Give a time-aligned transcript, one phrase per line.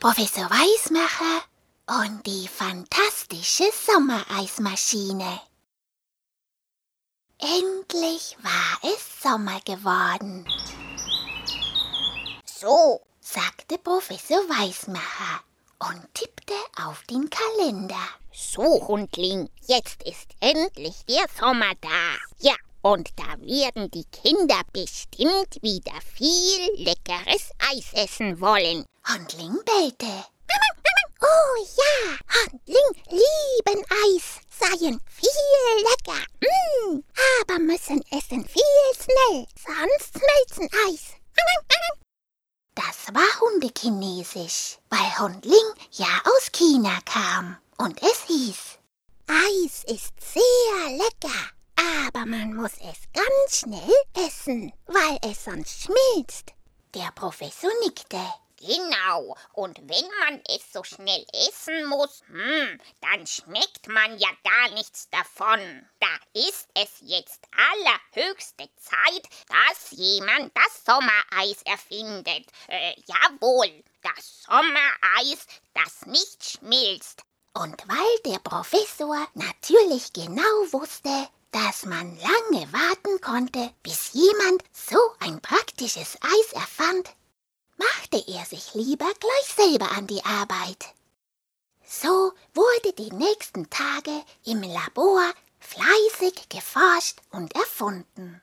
[0.00, 1.42] Professor Weismacher
[1.88, 5.40] und die fantastische Sommereismaschine.
[7.40, 10.46] Endlich war es Sommer geworden.
[12.44, 15.42] So, sagte Professor Weismacher
[15.80, 18.06] und tippte auf den Kalender.
[18.32, 22.16] So, Hundling, jetzt ist endlich der Sommer da.
[22.38, 28.84] Ja, und da werden die Kinder bestimmt wieder viel leckeres Eis essen wollen.
[29.06, 30.24] Hundling bellte.
[31.20, 36.24] Oh ja, Hundling lieben Eis, seien viel lecker.
[36.40, 37.02] Mm,
[37.42, 38.62] aber müssen essen viel
[38.94, 41.18] schnell, sonst schmelzen Eis.
[42.74, 47.56] Das war Hundekinesisch, weil Hundling ja aus China kam.
[47.76, 48.78] Und es hieß,
[49.26, 56.52] Eis ist sehr lecker, aber man muss es ganz schnell essen, weil es sonst schmilzt.
[56.94, 58.20] Der Professor nickte.
[58.60, 64.74] Genau, und wenn man es so schnell essen muss, hm, dann schmeckt man ja gar
[64.74, 65.60] nichts davon.
[66.00, 72.50] Da ist es jetzt allerhöchste Zeit, dass jemand das Sommereis erfindet.
[72.66, 77.22] Äh, jawohl, das Sommereis, das nicht schmilzt.
[77.54, 81.28] Und weil der Professor natürlich genau wusste,
[81.78, 87.08] dass man lange warten konnte, bis jemand so ein praktisches Eis erfand,
[87.76, 90.86] machte er sich lieber gleich selber an die Arbeit.
[91.86, 98.42] So wurde die nächsten Tage im Labor fleißig geforscht und erfunden.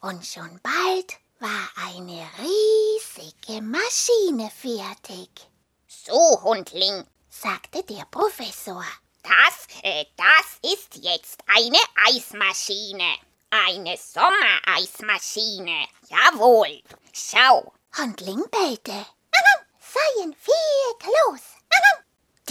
[0.00, 5.48] Und schon bald war eine riesige Maschine fertig.
[6.06, 8.84] So, Hundling, sagte der Professor.
[9.22, 13.16] Das, äh, das ist jetzt eine Eismaschine.
[13.48, 15.88] Eine Sommereismaschine.
[16.10, 16.82] Jawohl.
[17.14, 17.72] Schau.
[17.96, 19.06] Hundling bellte.
[19.80, 21.40] Seien viel Klos.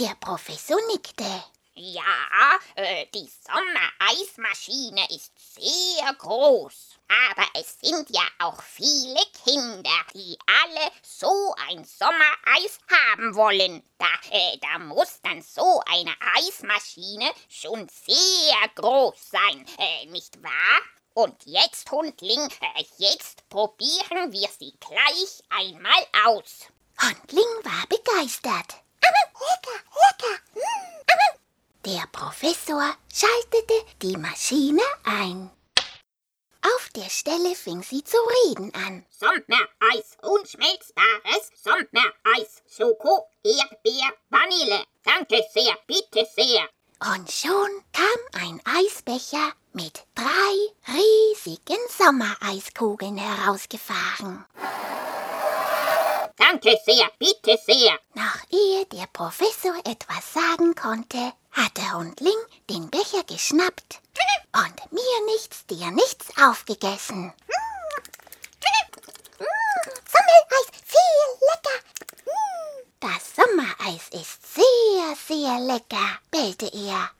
[0.00, 1.44] Der Professor nickte.
[1.74, 6.93] Ja, äh, die Sommereismaschine ist sehr groß.
[7.08, 13.82] Aber es sind ja auch viele Kinder, die alle so ein Sommereis haben wollen.
[13.98, 20.80] Da, äh, da muss dann so eine Eismaschine schon sehr groß sein, äh, nicht wahr?
[21.14, 26.66] Und jetzt, Hundling, äh, jetzt probieren wir sie gleich einmal aus.
[27.00, 28.82] Hundling war begeistert.
[29.00, 29.30] Lecker,
[30.18, 30.40] lecker.
[31.84, 35.50] Der Professor schaltete die Maschine ein.
[36.96, 38.16] Der Stelle fing sie zu
[38.46, 39.04] reden an.
[39.10, 44.84] Sommereis, unschmelzbares Sommereis, Schoko, Erdbeer, Vanille.
[45.02, 46.68] Danke sehr, bitte sehr.
[47.00, 54.44] Und schon kam ein Eisbecher mit drei riesigen Sommereiskugeln herausgefahren.
[56.36, 57.98] Danke sehr, bitte sehr.
[58.14, 62.36] Noch ehe der Professor etwas sagen konnte, hatte Hundling
[62.68, 64.00] den Becher geschnappt
[64.52, 67.32] und mir nichts, dir nichts aufgegessen.
[70.06, 71.78] Sommereis, viel lecker.
[73.00, 77.10] Das Sommereis ist sehr, sehr lecker, bellte er.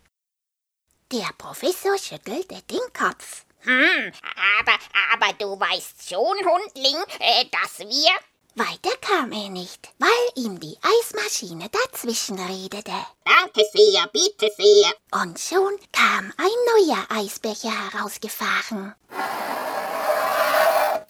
[1.13, 3.45] Der Professor schüttelte den Kopf.
[3.61, 4.13] Hm,
[4.59, 4.79] aber,
[5.13, 8.11] aber du weißt schon, Hundling, äh, dass wir
[8.57, 12.93] weiter kam er nicht, weil ihm die Eismaschine dazwischen redete.
[13.25, 14.93] Danke sehr, bitte sehr.
[15.13, 18.95] Und schon kam ein neuer Eisbecher herausgefahren.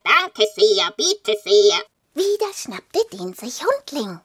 [0.04, 1.78] Danke sehr, bitte sehr.
[2.14, 4.20] Wieder schnappte den sich Hundling.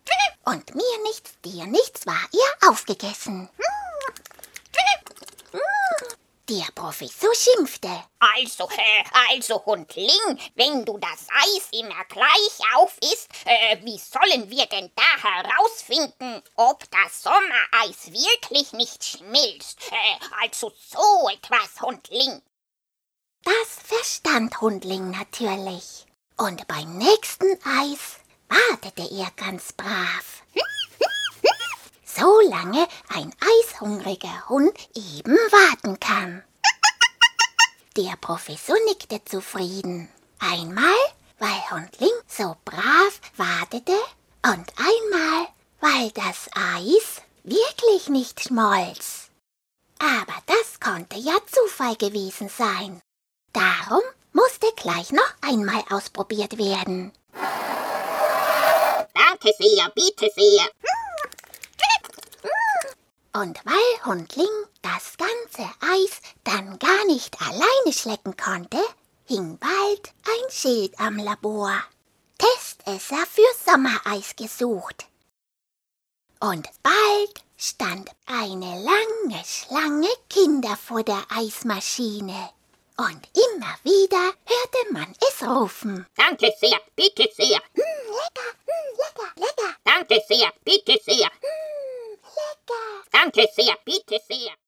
[0.45, 3.49] Und mir nichts, dir nichts war er aufgegessen.
[6.49, 7.89] Der Professor schimpfte.
[8.17, 14.49] Also, äh, also, Hundling, wenn du das Eis immer gleich auf isst, äh, wie sollen
[14.49, 19.79] wir denn da herausfinden, ob das Sommereis wirklich nicht schmilzt?
[19.91, 22.41] Äh, also so etwas, Hundling.
[23.43, 26.07] Das verstand Hundling natürlich.
[26.35, 30.41] Und beim nächsten Eis wartete er ganz brav.
[32.19, 36.43] So lange ein eishungriger Hund eben warten kann.
[37.99, 40.07] Der Professor nickte zufrieden.
[40.39, 40.95] Einmal,
[41.37, 43.97] weil Hundling so brav wartete
[44.41, 45.47] und einmal,
[45.81, 49.29] weil das Eis wirklich nicht schmolz.
[49.99, 53.01] Aber das konnte ja Zufall gewesen sein.
[53.51, 57.11] Darum musste gleich noch einmal ausprobiert werden.
[59.13, 60.69] Danke sehr, bitte sehr.
[63.33, 64.47] Und weil Hundling
[64.81, 68.79] das ganze Eis dann gar nicht alleine schlecken konnte,
[69.25, 71.83] hing bald ein Schild am Labor.
[72.37, 75.05] Testesser für Sommereis gesucht.
[76.39, 82.49] Und bald stand eine lange Schlange Kinder vor der Eismaschine.
[82.97, 86.05] Und immer wieder hörte man es rufen.
[86.15, 87.61] Danke sehr, bitte sehr.
[87.73, 89.75] Mm, lecker, mm, lecker, lecker.
[89.83, 91.27] Danke sehr, bitte sehr.
[91.27, 93.03] Mm, lecker.
[93.11, 94.53] Danke sehr, bitte sehr.